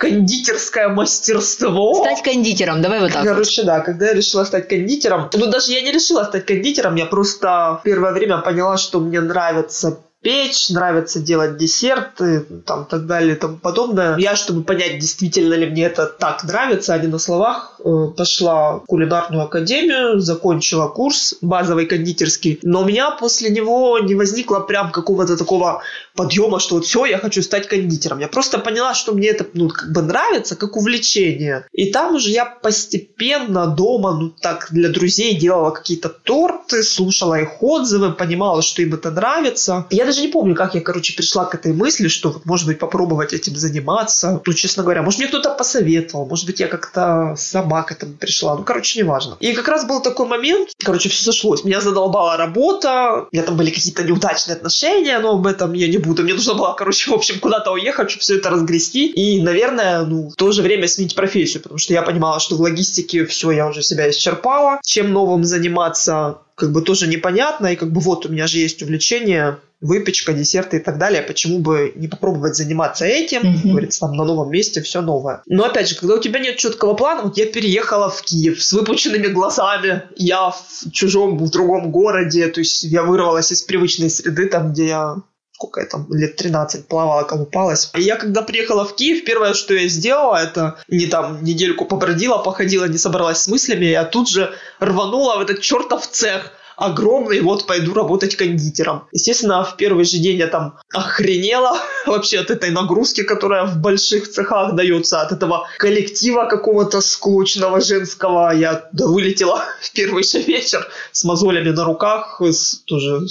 [0.00, 1.94] кондитерское мастерство.
[1.94, 3.22] Стать кондитером, давай вот так.
[3.22, 7.06] Короче, да, когда я решила стать кондитером, ну даже я не решила стать кондитером, я
[7.06, 13.38] просто первое время поняла, что мне нравится печь, нравится делать десерты, там, так далее и
[13.38, 14.16] тому подобное.
[14.18, 18.74] Я, чтобы понять, действительно ли мне это так нравится, а не на словах, э, пошла
[18.74, 24.92] в кулинарную академию, закончила курс базовый кондитерский, но у меня после него не возникло прям
[24.92, 25.82] какого-то такого
[26.14, 28.18] подъема, что вот все, я хочу стать кондитером.
[28.18, 31.66] Я просто поняла, что мне это, ну, как бы нравится, как увлечение.
[31.72, 37.62] И там уже я постепенно дома, ну, так, для друзей делала какие-то торты, слушала их
[37.62, 39.86] отзывы, понимала, что им это нравится.
[39.90, 42.80] Я даже не помню, как я, короче, пришла к этой мысли, что вот, может быть,
[42.80, 44.42] попробовать этим заниматься.
[44.44, 48.56] Ну, честно говоря, может, мне кто-то посоветовал, может быть, я как-то сама к этому пришла.
[48.56, 49.36] Ну, короче, неважно.
[49.38, 51.62] И как раз был такой момент, короче, все сошлось.
[51.62, 55.98] Меня задолбала работа, у меня там были какие-то неудачные отношения, но об этом я не
[55.98, 56.24] буду.
[56.24, 59.06] Мне нужно было, короче, в общем, куда-то уехать, чтобы все это разгрести.
[59.06, 62.60] И, наверное, ну, в то же время сменить профессию, потому что я понимала, что в
[62.60, 64.80] логистике все, я уже себя исчерпала.
[64.84, 67.68] Чем новым заниматься, как бы тоже непонятно.
[67.68, 71.22] И как бы вот у меня же есть увлечение выпечка, десерты и так далее.
[71.22, 73.40] Почему бы не попробовать заниматься этим?
[73.40, 73.70] Mm-hmm.
[73.70, 75.42] Говорится, там на новом месте все новое.
[75.46, 78.72] Но опять же, когда у тебя нет четкого плана, вот я переехала в Киев с
[78.72, 84.46] выпученными глазами, я в чужом, в другом городе, то есть я вырвалась из привычной среды,
[84.46, 85.16] там, где я
[85.60, 87.90] сколько я там, лет 13 плавала, колупалась.
[87.94, 92.38] И я когда приехала в Киев, первое, что я сделала, это не там недельку побродила,
[92.38, 97.66] походила, не собралась с мыслями, я тут же рванула в этот чертов цех огромный, вот
[97.66, 99.02] пойду работать кондитером.
[99.12, 104.30] Естественно, в первый же день я там охренела вообще от этой нагрузки, которая в больших
[104.30, 108.54] цехах дается, от этого коллектива какого-то скучного женского.
[108.54, 113.26] Я вылетела в первый же вечер с мозолями на руках, с, тоже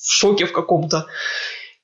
[0.00, 1.06] в шоке в каком-то.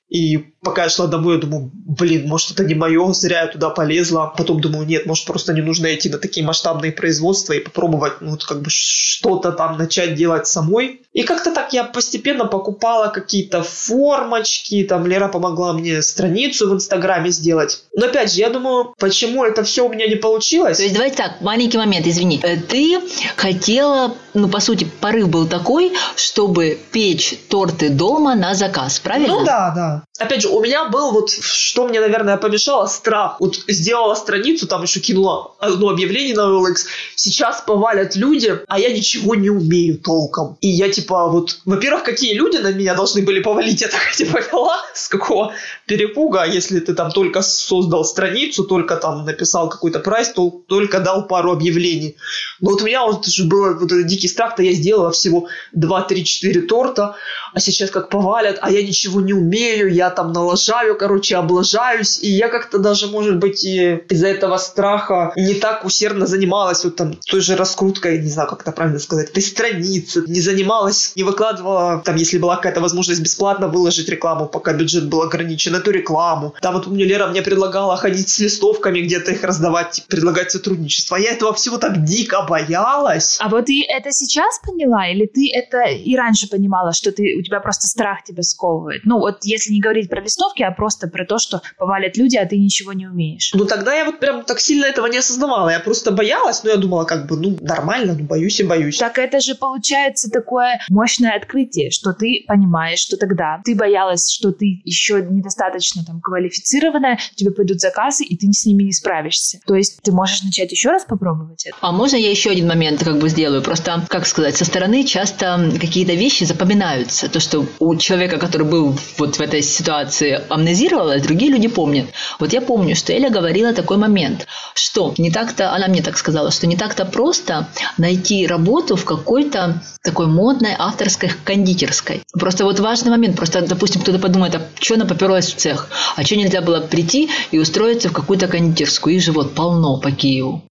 [0.09, 3.69] И пока я шла домой, я думаю, блин, может это не мое, зря я туда
[3.69, 4.33] полезла.
[4.37, 8.31] Потом думаю, нет, может просто не нужно идти на такие масштабные производства и попробовать, ну,
[8.31, 11.01] вот как бы что-то там начать делать самой.
[11.13, 17.31] И как-то так я постепенно покупала какие-то формочки, там Лера помогла мне страницу в Инстаграме
[17.31, 17.83] сделать.
[17.95, 20.77] Но опять же, я думаю, почему это все у меня не получилось?
[20.77, 22.41] То есть давайте так, маленький момент, извини.
[22.43, 22.99] Э, ты
[23.37, 29.39] хотела, ну, по сути, порыв был такой, чтобы печь торты дома на заказ, правильно?
[29.39, 30.03] Ну да, да.
[30.19, 33.37] Опять же, у меня был вот, что мне, наверное, помешало, страх.
[33.39, 36.85] Вот сделала страницу, там еще кинула одно объявление на OLX.
[37.15, 40.57] Сейчас повалят люди, а я ничего не умею толком.
[40.61, 44.25] И я типа вот, во-первых, какие люди на меня должны были повалить, я так не
[44.25, 45.53] поняла, с какого
[45.85, 51.27] перепуга, если ты там только создал страницу, только там написал какой-то прайс, то только дал
[51.27, 52.15] пару объявлений.
[52.59, 56.25] Но вот у меня вот уже был вот дикий страх-то я сделала всего 2, 3,
[56.25, 57.15] 4 торта,
[57.57, 62.29] а сейчас как повалят, а я ничего не умею, я там налажаю, короче, облажаюсь, и
[62.29, 67.15] я как-то даже, может быть, и из-за этого страха не так усердно занималась вот там
[67.15, 72.03] той же раскруткой, не знаю, как это правильно сказать, этой страницы, не занималась, не выкладывала,
[72.05, 76.53] там, если была какая-то возможность бесплатно выложить рекламу, пока бюджет был ограничен, эту рекламу.
[76.61, 81.15] Там вот мне Лера мне предлагала ходить с листовками, где-то их раздавать, типа, предлагать сотрудничество.
[81.15, 83.39] Я этого всего так дико боялась.
[83.41, 87.59] А вот ты это сейчас поняла, или ты это и раньше понимала, что ты, тебя
[87.59, 89.01] просто страх тебя сковывает?
[89.05, 92.45] Ну, вот если не говорить про листовки, а просто про то, что повалят люди, а
[92.45, 93.51] ты ничего не умеешь.
[93.53, 95.69] Ну, тогда я вот прям так сильно этого не осознавала.
[95.69, 98.97] Я просто боялась, но я думала, как бы, ну, нормально, ну, боюсь и боюсь.
[98.97, 104.51] Так это же получается такое мощное открытие, что ты понимаешь, что тогда ты боялась, что
[104.51, 109.59] ты еще недостаточно там квалифицированная, тебе пойдут заказы, и ты с ними не справишься.
[109.65, 111.77] То есть ты можешь начать еще раз попробовать это.
[111.81, 113.61] А можно я еще один момент как бы сделаю?
[113.61, 117.26] Просто, как сказать, со стороны часто какие-то вещи запоминаются.
[117.31, 122.07] То, что у человека, который был вот в этой ситуации, амнезировалось, другие люди помнят.
[122.39, 126.51] Вот я помню, что Эля говорила такой момент, что не так-то, она мне так сказала,
[126.51, 132.23] что не так-то просто найти работу в какой-то такой модной авторской кондитерской.
[132.33, 135.89] Просто вот важный момент, просто, допустим, кто-то подумает, а что она поперлась в цех?
[136.15, 139.15] А что нельзя было прийти и устроиться в какую-то кондитерскую?
[139.15, 140.66] Их же вот полно по Киеву.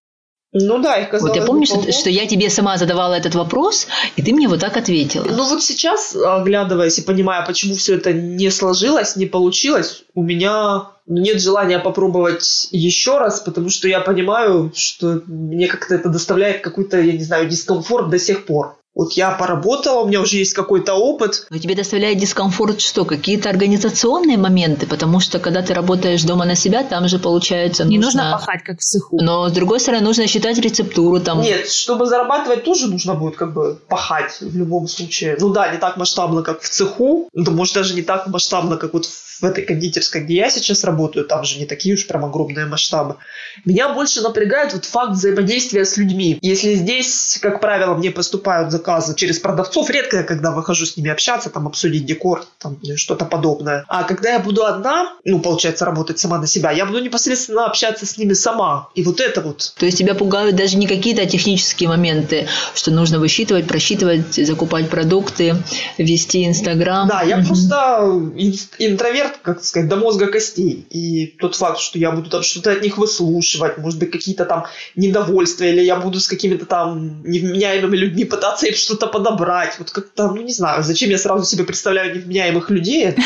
[0.59, 3.89] Ну да, их казалось Вот я помню, что, что я тебе сама задавала этот вопрос,
[4.17, 5.25] и ты мне вот так ответила.
[5.25, 10.89] Ну вот сейчас, оглядываясь и понимая, почему все это не сложилось, не получилось, у меня
[11.07, 17.01] нет желания попробовать еще раз, потому что я понимаю, что мне как-то это доставляет какой-то,
[17.01, 18.79] я не знаю, дискомфорт до сих пор.
[18.97, 21.47] Вот я поработала, у меня уже есть какой-то опыт.
[21.51, 23.05] Но тебе доставляет дискомфорт что?
[23.05, 24.87] Какие-то организационные моменты?
[24.87, 27.85] Потому что когда ты работаешь дома на себя, там же получается...
[27.85, 29.19] Не нужно, нужно пахать, как в цеху.
[29.21, 31.43] Но, с другой стороны, нужно считать рецептуру там.
[31.43, 35.37] Нет, чтобы зарабатывать, тоже нужно будет как бы пахать в любом случае.
[35.39, 37.29] Ну да, не так масштабно, как в цеху.
[37.35, 41.27] Да, может, даже не так масштабно, как вот в этой кондитерской, где я сейчас работаю.
[41.27, 43.17] Там же не такие уж прям огромные масштабы.
[43.65, 46.39] Меня больше напрягает вот факт взаимодействия с людьми.
[46.41, 51.11] Если здесь, как правило, мне поступают заказы через продавцов, редко я когда выхожу с ними
[51.11, 53.85] общаться, там обсудить декор, там что-то подобное.
[53.89, 58.07] А когда я буду одна, ну, получается, работать сама на себя, я буду непосредственно общаться
[58.07, 58.89] с ними сама.
[58.95, 59.75] И вот это вот.
[59.79, 65.57] То есть тебя пугают даже не какие-то технические моменты, что нужно высчитывать, просчитывать, закупать продукты,
[65.99, 67.09] вести Инстаграм.
[67.09, 68.03] Да, я просто
[68.79, 70.87] интроверт, как сказать, до мозга костей.
[70.91, 74.45] И тот факт, что я буду там что-то от них выслушивать, выслушивать, может быть, какие-то
[74.45, 79.79] там недовольства, или я буду с какими-то там невменяемыми людьми пытаться им что-то подобрать.
[79.79, 83.15] Вот как-то, ну не знаю, зачем я сразу себе представляю невменяемых людей?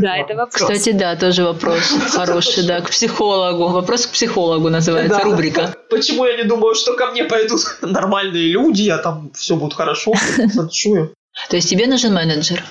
[0.00, 0.62] Да, это вопрос.
[0.62, 3.68] Кстати, да, тоже вопрос хороший, да, к психологу.
[3.68, 5.74] Вопрос к психологу называется рубрика.
[5.90, 10.12] Почему я не думаю, что ко мне пойдут нормальные люди, а там все будет хорошо,
[10.54, 11.14] танцую.
[11.48, 12.64] То есть тебе нужен менеджер?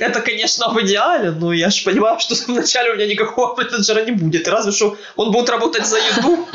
[0.00, 4.12] Это, конечно, в идеале, но я же понимаю, что вначале у меня никакого менеджера не
[4.12, 4.48] будет.
[4.48, 6.46] Разве что он будет работать за еду.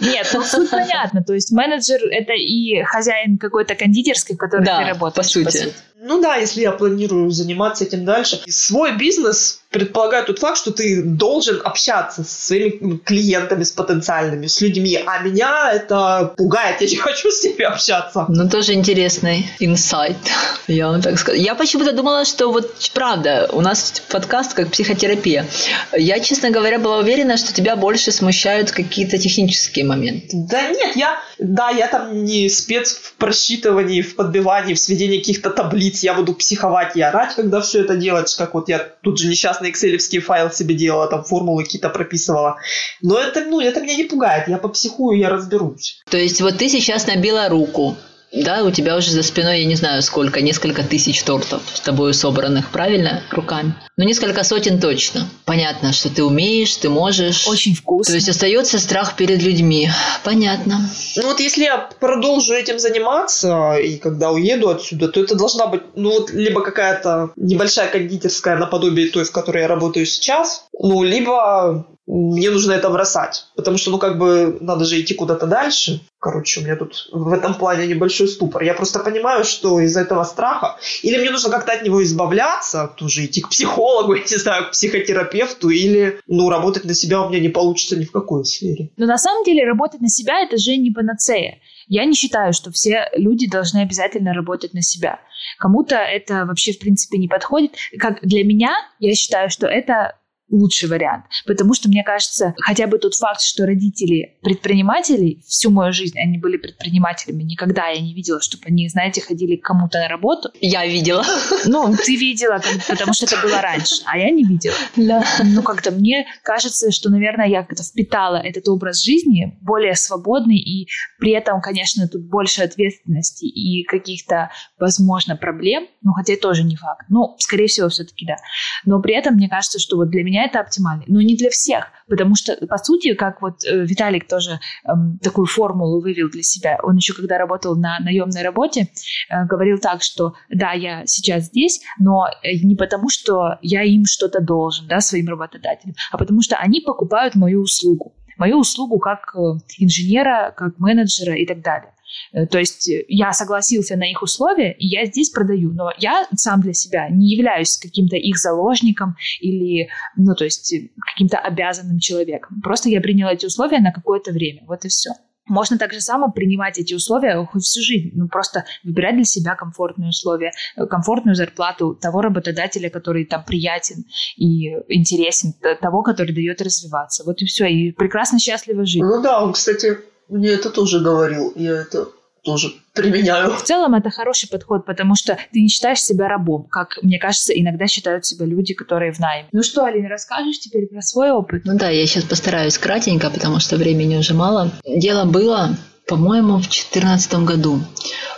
[0.00, 1.22] Нет, ну суть понятно.
[1.22, 5.14] То есть менеджер– это и хозяин какой-то кондитерской, в которой да, ты работаешь.
[5.14, 5.44] по сути.
[5.44, 5.74] По сути.
[6.02, 8.40] Ну да, если я планирую заниматься этим дальше.
[8.46, 14.46] И свой бизнес предполагает тот факт, что ты должен общаться с своими клиентами, с потенциальными,
[14.46, 14.98] с людьми.
[15.06, 18.24] А меня это пугает, я не хочу с ними общаться.
[18.28, 20.16] Ну, тоже интересный инсайт,
[20.66, 21.38] я вам так скажу.
[21.38, 25.46] Я почему-то думала, что вот правда, у нас подкаст как психотерапия.
[25.92, 30.28] Я, честно говоря, была уверена, что тебя больше смущают какие-то технические моменты.
[30.32, 35.50] Да нет, я, да, я там не спец в просчитывании, в подбивании, в сведении каких-то
[35.50, 35.89] таблиц.
[36.02, 39.70] Я буду психовать и орать, когда все это делать, как вот я тут же несчастный
[39.70, 42.56] экселевский файл себе делала, там формулы какие-то прописывала.
[43.02, 46.02] Но это, ну, это меня не пугает, я попсихую, я разберусь.
[46.10, 47.96] То есть вот ты сейчас набила руку,
[48.32, 52.14] да, у тебя уже за спиной, я не знаю сколько, несколько тысяч тортов с тобой
[52.14, 53.74] собранных, правильно, руками?
[54.00, 55.28] Ну, несколько сотен точно.
[55.44, 57.46] Понятно, что ты умеешь, ты можешь.
[57.46, 58.12] Очень вкусно.
[58.12, 59.90] То есть остается страх перед людьми.
[60.24, 60.88] Понятно.
[61.16, 65.82] Ну вот если я продолжу этим заниматься, и когда уеду отсюда, то это должна быть,
[65.96, 71.84] ну вот, либо какая-то небольшая кондитерская наподобие той, в которой я работаю сейчас, Ну, либо
[72.06, 73.44] мне нужно это бросать.
[73.54, 76.00] Потому что, ну, как бы, надо же идти куда-то дальше.
[76.18, 78.62] Короче, у меня тут в этом плане небольшой ступор.
[78.62, 80.76] Я просто понимаю, что из-за этого страха...
[81.02, 84.70] Или мне нужно как-то от него избавляться, тоже идти к психологу, я не знаю, к
[84.72, 88.90] психотерапевту, или, ну, работать на себя у меня не получится ни в какой сфере.
[88.96, 91.58] Но на самом деле работать на себя– это же не панацея.
[91.88, 95.18] Я не считаю, что все люди должны обязательно работать на себя.
[95.58, 97.72] Кому-то это вообще, в принципе, не подходит.
[97.98, 100.16] Как для меня, я считаю, что это
[100.50, 101.24] лучший вариант.
[101.46, 106.38] Потому что, мне кажется, хотя бы тот факт, что родители предпринимателей, всю мою жизнь они
[106.38, 110.50] были предпринимателями, никогда я не видела, чтобы они, знаете, ходили к кому-то на работу.
[110.60, 111.24] Я видела.
[111.66, 114.74] Ну, ты видела, потому что это было раньше, а я не видела.
[114.96, 115.24] Да.
[115.44, 120.88] Ну, как-то мне кажется, что, наверное, я как-то впитала этот образ жизни более свободный, и
[121.18, 127.06] при этом, конечно, тут больше ответственности и каких-то, возможно, проблем, ну, хотя тоже не факт.
[127.08, 128.36] Ну, скорее всего, все-таки да.
[128.84, 131.04] Но при этом мне кажется, что вот для меня меня это оптимально.
[131.06, 135.46] Но не для всех, потому что, по сути, как вот э, Виталик тоже эм, такую
[135.46, 138.88] формулу вывел для себя, он еще когда работал на наемной работе,
[139.28, 144.04] э, говорил так, что да, я сейчас здесь, но э, не потому, что я им
[144.06, 149.36] что-то должен, да, своим работодателям, а потому что они покупают мою услугу мою услугу как
[149.36, 151.92] э, инженера, как менеджера и так далее.
[152.32, 155.72] Э, то есть э, я согласился на их условия, и я здесь продаю.
[155.72, 160.74] Но я сам для себя не являюсь каким-то их заложником или, ну, то есть
[161.12, 162.60] каким-то обязанным человеком.
[162.62, 164.62] Просто я принял эти условия на какое-то время.
[164.66, 165.10] Вот и все.
[165.46, 168.12] Можно так же само принимать эти условия хоть всю жизнь.
[168.14, 170.52] Ну, просто выбирать для себя комфортные условия,
[170.88, 174.04] комфортную зарплату того работодателя, который там приятен
[174.36, 177.24] и интересен, того, который дает развиваться.
[177.24, 177.66] Вот и все.
[177.66, 179.02] И прекрасно счастливо жить.
[179.02, 179.98] Ну да, он, кстати,
[180.30, 181.52] мне это тоже говорил.
[181.56, 182.08] Я это
[182.42, 183.54] тоже применяю.
[183.54, 187.52] В целом это хороший подход, потому что ты не считаешь себя рабом, как, мне кажется,
[187.52, 189.48] иногда считают себя люди, которые в найме.
[189.52, 191.62] Ну что, Алина, расскажешь теперь про свой опыт?
[191.64, 194.70] Ну да, я сейчас постараюсь кратенько, потому что времени уже мало.
[194.86, 197.80] Дело было, по-моему, в 2014 году.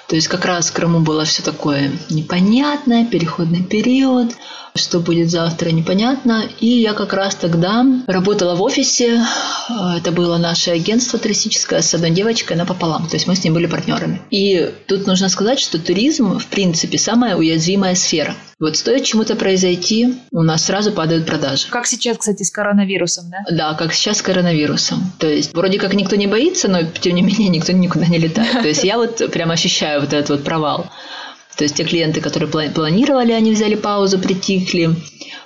[0.09, 4.33] То есть как раз в Крыму было все такое непонятное, переходный период–
[4.75, 6.45] что будет завтра, непонятно.
[6.61, 9.23] И я как раз тогда работала в офисе.
[9.69, 13.07] Это было наше агентство туристическое с одной девочкой напополам.
[13.07, 14.23] То есть мы с ней были партнерами.
[14.31, 18.35] И тут нужно сказать, что туризм, в принципе, самая уязвимая сфера.
[18.59, 21.67] Вот стоит чему-то произойти, у нас сразу падают продажи.
[21.69, 23.39] Как сейчас, кстати, с коронавирусом, да?
[23.51, 25.13] Да, как сейчас с коронавирусом.
[25.19, 28.63] То есть вроде как никто не боится, но тем не менее никто никуда не летает.
[28.63, 30.87] То есть я вот прям ощущаю вот этот вот провал.
[31.57, 34.97] То есть те клиенты, которые планировали, они взяли паузу, притихли.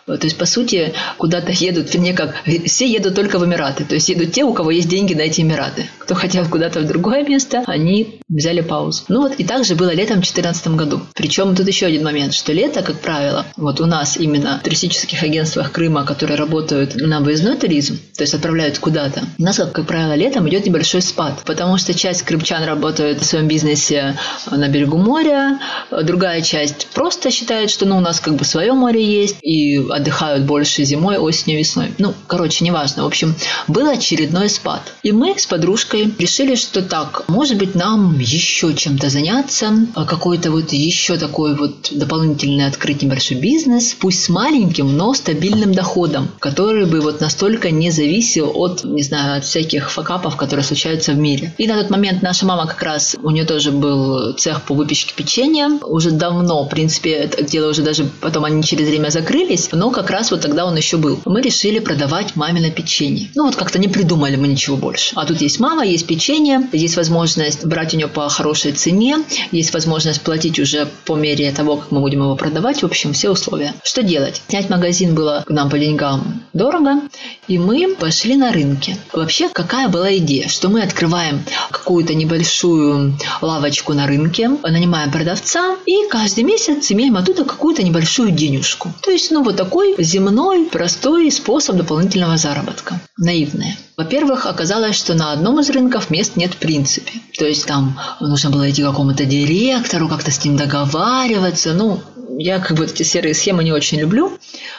[0.06, 2.34] То есть, по сути, куда-то едут, вернее, как,
[2.66, 3.84] все едут только в Эмираты.
[3.84, 5.86] То есть, едут те, у кого есть деньги на эти Эмираты.
[5.98, 9.04] Кто хотел куда-то в другое место, они взяли паузу.
[9.08, 11.00] Ну вот, и так же было летом в 2014 году.
[11.14, 15.22] Причем тут еще один момент, что лето, как правило, вот у нас именно в туристических
[15.22, 19.86] агентствах Крыма, которые работают на выездной туризм, то есть отправляют куда-то, у нас, как, как
[19.86, 24.16] правило, летом идет небольшой спад, потому что часть крымчан работает в своем бизнесе
[24.50, 25.58] на берегу моря,
[25.90, 30.44] другая часть просто считает, что ну, у нас как бы свое море есть, и отдыхают
[30.44, 31.92] больше зимой, осенью, весной.
[31.98, 33.04] Ну, короче, неважно.
[33.04, 33.34] В общем,
[33.68, 34.94] был очередной спад.
[35.02, 40.50] И мы с подружкой решили, что так, может быть, нам еще чем-то заняться, а какой-то
[40.50, 46.86] вот еще такой вот дополнительный открыть небольшой бизнес, пусть с маленьким, но стабильным доходом, который
[46.86, 51.54] бы вот настолько не зависел от, не знаю, от всяких факапов, которые случаются в мире.
[51.58, 55.14] И на тот момент наша мама как раз, у нее тоже был цех по выпечке
[55.14, 59.85] печенья, уже давно, в принципе, это дело уже даже потом они через время закрылись, но
[59.90, 61.20] как раз вот тогда он еще был.
[61.24, 63.30] Мы решили продавать мамино печенье.
[63.34, 65.12] Ну вот как-то не придумали мы ничего больше.
[65.16, 69.18] А тут есть мама, есть печенье, есть возможность брать у нее по хорошей цене,
[69.52, 72.82] есть возможность платить уже по мере того, как мы будем его продавать.
[72.82, 73.74] В общем, все условия.
[73.82, 74.42] Что делать?
[74.48, 77.00] Снять магазин было нам по деньгам дорого,
[77.48, 78.96] и мы пошли на рынке.
[79.12, 80.48] Вообще, какая была идея?
[80.48, 87.44] Что мы открываем какую-то небольшую лавочку на рынке, нанимаем продавца и каждый месяц имеем оттуда
[87.44, 88.92] какую-то небольшую денежку.
[89.02, 92.98] То есть, ну, вот такой земной, простой способ дополнительного заработка.
[93.18, 93.76] Наивное.
[93.96, 97.12] Во-первых, оказалось, что на одном из рынков мест нет в принципе.
[97.38, 101.74] То есть там нужно было идти к какому-то директору, как-то с ним договариваться.
[101.74, 102.00] Ну,
[102.38, 104.32] я как бы эти серые схемы не очень люблю.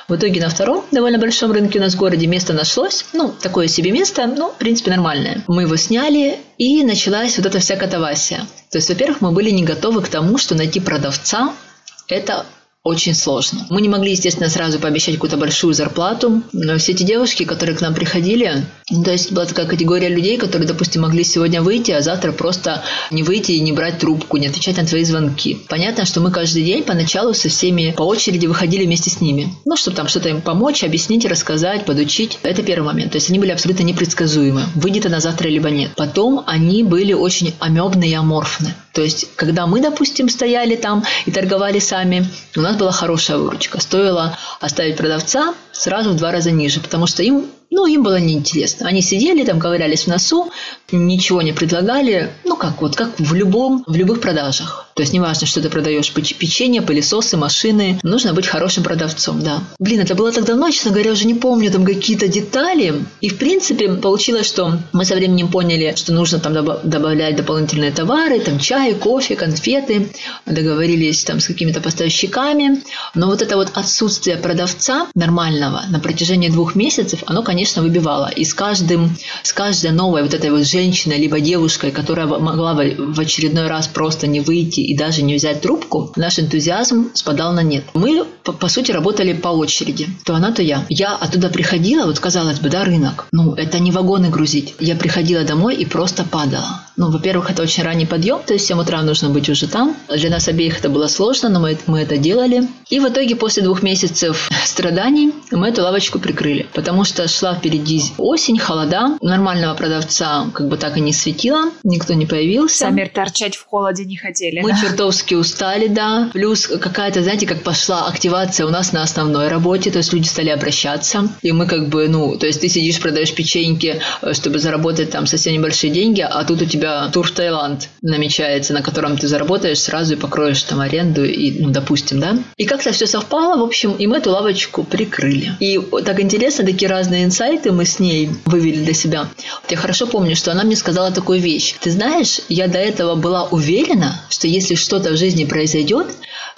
[0.08, 3.06] В итоге на втором довольно большом рынке у нас в городе место нашлось.
[3.14, 5.44] Ну, такое себе место, но, в принципе, нормальное.
[5.48, 8.48] Мы его сняли, и началась вот эта вся катавасия.
[8.72, 11.54] То есть, во-первых, мы были не готовы к тому, что найти продавца–
[12.08, 12.46] это
[12.88, 13.68] очень сложно.
[13.70, 17.82] Мы не могли, естественно, сразу пообещать какую-то большую зарплату, но все эти девушки, которые к
[17.82, 22.02] нам приходили, ну, то есть была такая категория людей, которые, допустим, могли сегодня выйти, а
[22.02, 25.60] завтра просто не выйти и не брать трубку, не отвечать на твои звонки.
[25.68, 29.54] Понятно, что мы каждый день поначалу со всеми по очереди выходили вместе с ними.
[29.66, 32.40] Ну, чтобы там что-то им помочь, объяснить, рассказать, подучить.
[32.44, 33.12] Это первый момент.
[33.12, 34.64] То есть они были абсолютно непредсказуемы.
[34.76, 35.92] Выйдет она завтра либо нет.
[35.98, 38.74] Потом они были очень амебные и аморфны.
[38.94, 42.26] То есть, когда мы, допустим, стояли там и торговали сами,
[42.56, 43.82] у нас была хорошая выручка.
[43.82, 48.88] Стоило оставить продавца сразу в два раза ниже, потому что им ну, им было неинтересно.
[48.88, 50.52] Они сидели там, ковырялись в носу,
[50.92, 52.32] ничего не предлагали.
[52.46, 54.87] Ну, как вот, как в любом, в любых продажах.
[54.98, 58.00] То есть, неважно, что ты продаешь, печенье, пылесосы, машины.
[58.02, 59.62] Нужно быть хорошим продавцом, да.
[59.78, 63.06] Блин, это было так давно, честно говоря, уже не помню там какие-то детали.
[63.22, 68.40] И, в принципе, получилось, что мы со временем поняли, что нужно там добавлять дополнительные товары,
[68.40, 70.10] там чай, кофе, конфеты.
[70.48, 72.82] Договорились там с какими-то поставщиками.
[73.14, 78.32] Но вот это вот отсутствие продавца нормального на протяжении двух месяцев, оно, конечно, выбивала.
[78.36, 83.20] И с каждым, с каждой новой вот этой вот женщиной, либо девушкой, которая могла в
[83.20, 87.84] очередной раз просто не выйти и даже не взять трубку, наш энтузиазм спадал на нет.
[87.94, 90.08] Мы, по, по сути, работали по очереди.
[90.24, 90.86] То она, то я.
[90.88, 93.28] Я оттуда приходила, вот казалось бы, да, рынок.
[93.34, 94.76] Ну, это не вагоны грузить.
[94.80, 96.86] Я приходила домой и просто падала.
[96.96, 99.96] Ну, во-первых, это очень ранний подъем, то есть в 7 утра нужно быть уже там.
[100.08, 102.64] Для нас обеих это было сложно, но мы, мы это делали.
[102.90, 108.02] И в итоге после двух месяцев страданий мы эту лавочку прикрыли, потому что шла впереди
[108.18, 109.18] осень, холода.
[109.22, 112.78] Нормального продавца как бы так и не светило, никто не появился.
[112.78, 114.62] Сами торчать в холоде не хотели.
[114.62, 114.77] Мы?
[114.82, 116.30] Чертовски устали, да.
[116.34, 120.50] Плюс какая-то, знаете, как пошла активация у нас на основной работе, то есть люди стали
[120.50, 121.30] обращаться.
[121.42, 125.26] И мы как бы, ну, то есть ты сидишь, продаешь печеньки, э, чтобы заработать там
[125.28, 129.80] совсем небольшие деньги, а тут у тебя тур в Таиланд намечается, на котором ты заработаешь
[129.80, 132.38] сразу и покроешь там аренду, и, ну, допустим, да.
[132.58, 135.52] И как-то все совпало, в общем, и мы эту лавочку прикрыли.
[135.60, 139.28] И так интересно, такие разные инсайты мы с ней вывели для себя.
[139.70, 141.76] Я хорошо помню, что она мне сказала такую вещь.
[141.82, 146.08] Ты знаешь, я до этого была уверена, что если что-то в жизни произойдет,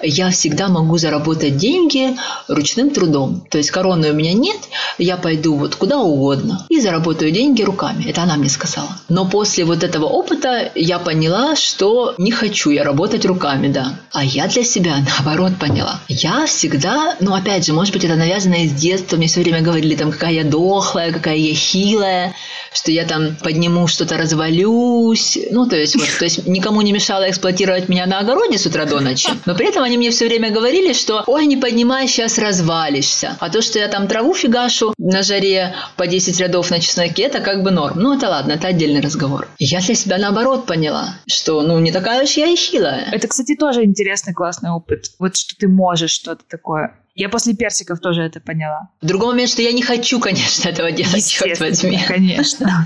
[0.02, 2.16] я всегда могу заработать деньги
[2.48, 3.42] ручным трудом.
[3.50, 4.58] То есть короны у меня нет,
[4.98, 8.06] я пойду вот куда угодно и заработаю деньги руками.
[8.08, 8.90] Это она мне сказала.
[9.10, 14.00] Но после вот этого опыта я поняла, что не хочу я работать руками, да.
[14.12, 16.00] А я для себя наоборот поняла.
[16.08, 19.96] Я всегда, ну опять же, может быть, это навязано из детства, мне все время говорили
[19.96, 22.34] там, какая я дохлая, какая я хилая,
[22.74, 25.38] что я там подниму что-то, развалюсь.
[25.52, 28.86] Ну, то есть, вот, то есть никому не мешало эксплуатировать меня на огороде с утра
[28.86, 29.30] до ночи.
[29.46, 33.38] Но при этом они мне все время говорили, что ой, не поднимай, сейчас развалишься.
[33.40, 37.40] А то, что я там траву фигашу на жаре по 10 рядов на чесноке, это
[37.40, 38.00] как бы норм.
[38.00, 39.48] Ну, это ладно, это отдельный разговор.
[39.58, 43.10] Я для себя наоборот поняла, что ну не такая уж я и хилая.
[43.12, 45.06] Это, кстати, тоже интересный классный опыт.
[45.18, 48.88] Вот что ты можешь что-то такое я после персиков тоже это поняла.
[49.02, 52.00] Другой момент, что я не хочу, конечно, этого делать, черт возьми.
[52.08, 52.86] Конечно.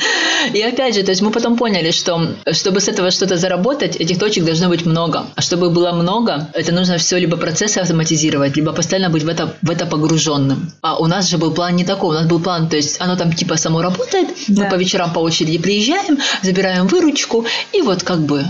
[0.51, 4.17] И опять же, то есть мы потом поняли, что чтобы с этого что-то заработать, этих
[4.17, 5.27] точек должно быть много.
[5.35, 9.53] А чтобы было много, это нужно все либо процессы автоматизировать, либо постоянно быть в это,
[9.61, 10.71] в это погруженным.
[10.81, 12.15] А у нас же был план не такой.
[12.15, 14.63] У нас был план, то есть оно там типа само работает, да.
[14.63, 18.43] мы по вечерам по очереди приезжаем, забираем выручку, и вот как бы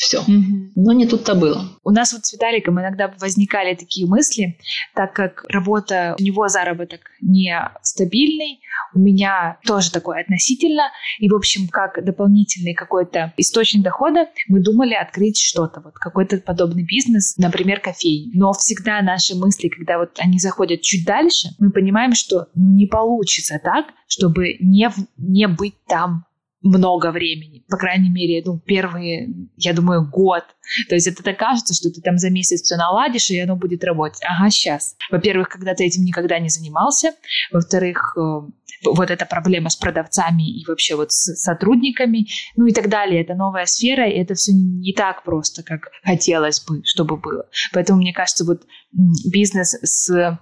[0.00, 0.20] все.
[0.20, 0.72] Угу.
[0.76, 1.78] Но не тут-то было.
[1.84, 4.58] У нас вот с Виталиком иногда возникали такие мысли,
[4.94, 8.60] так как работа, у него заработок не стабильный,
[8.94, 10.84] у меня тоже такой относительно.
[11.18, 16.84] И, в общем, как дополнительный какой-то источник дохода, мы думали открыть что-то, вот какой-то подобный
[16.84, 18.32] бизнес, например, кофейню.
[18.34, 22.86] Но всегда наши мысли, когда вот они заходят чуть дальше, мы понимаем, что ну, не
[22.86, 24.88] получится так, чтобы не,
[25.18, 26.24] не быть там
[26.62, 27.64] много времени.
[27.68, 30.44] По крайней мере, ну, первые, я думаю, год.
[30.88, 33.82] То есть это так кажется, что ты там за месяц все наладишь, и оно будет
[33.84, 34.20] работать.
[34.24, 34.96] Ага, сейчас.
[35.10, 37.12] Во-первых, когда ты этим никогда не занимался.
[37.50, 38.20] Во-вторых, э,
[38.84, 43.22] вот эта проблема с продавцами и вообще вот с сотрудниками, ну и так далее.
[43.22, 47.48] Это новая сфера, и это все не так просто, как хотелось бы, чтобы было.
[47.72, 50.38] Поэтому, мне кажется, вот бизнес с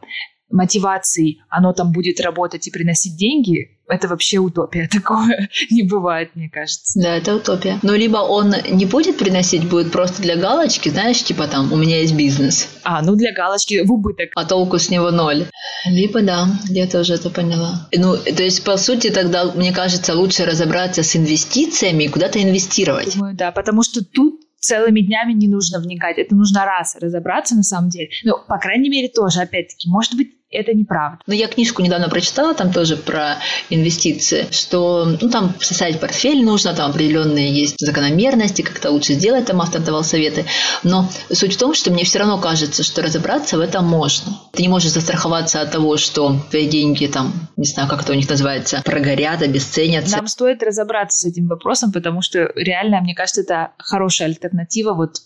[0.50, 4.88] мотивацией, оно там будет работать и приносить деньги, это вообще утопия.
[4.92, 7.00] Такое не бывает, мне кажется.
[7.00, 7.78] Да, это утопия.
[7.82, 12.00] Но либо он не будет приносить, будет просто для галочки, знаешь, типа там, у меня
[12.00, 12.68] есть бизнес.
[12.84, 14.30] А, ну для галочки в убыток.
[14.34, 15.46] А толку с него ноль.
[15.86, 17.88] Либо да, я тоже это поняла.
[17.94, 23.14] Ну, то есть, по сути, тогда, мне кажется, лучше разобраться с инвестициями и куда-то инвестировать.
[23.14, 26.18] Думаю, да, потому что тут целыми днями не нужно вникать.
[26.18, 28.10] Это нужно раз разобраться на самом деле.
[28.24, 31.18] Ну, по крайней мере, тоже, опять-таки, может быть, это неправда.
[31.26, 33.36] Но я книжку недавно прочитала, там тоже про
[33.68, 39.60] инвестиции, что ну, там составить портфель нужно, там определенные есть закономерности, как-то лучше сделать, там
[39.60, 40.46] автор давал советы.
[40.82, 44.32] Но суть в том, что мне все равно кажется, что разобраться в этом можно.
[44.52, 48.16] Ты не можешь застраховаться от того, что твои деньги там, не знаю, как это у
[48.16, 50.16] них называется, прогорят, обесценятся.
[50.16, 55.16] Нам стоит разобраться с этим вопросом, потому что реально, мне кажется, это хорошая альтернатива вот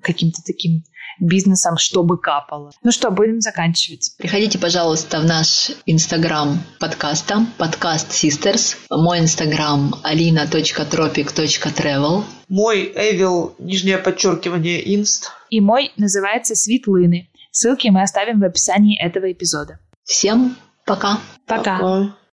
[0.00, 0.84] каким-то таким
[1.20, 2.72] бизнесом, чтобы капало.
[2.82, 4.12] Ну что, будем заканчивать.
[4.18, 8.76] Приходите, пожалуйста, в наш инстаграм подкаста, подкаст Sisters.
[8.90, 12.24] Мой инстаграм alina.tropic.travel.
[12.48, 15.30] Мой Эвил, нижнее подчеркивание, инст.
[15.50, 17.28] И мой называется Светлыны.
[17.50, 19.78] Ссылки мы оставим в описании этого эпизода.
[20.04, 21.18] Всем пока.
[21.46, 21.78] Пока.
[21.78, 22.16] пока.